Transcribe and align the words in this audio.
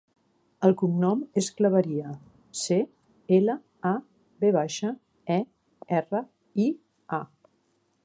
El 0.67 0.71
cognom 0.81 1.19
és 1.41 1.49
Claveria: 1.59 2.13
ce, 2.63 2.79
ela, 3.39 3.59
a, 3.93 3.93
ve 4.45 4.53
baixa, 4.59 4.93
e, 5.39 5.41
erra, 6.03 6.27
i, 6.69 6.71
a. 7.23 7.25